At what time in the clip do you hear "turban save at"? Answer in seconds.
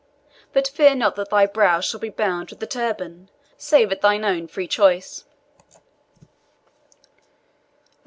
2.65-4.01